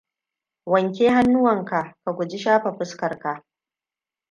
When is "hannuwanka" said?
1.15-1.95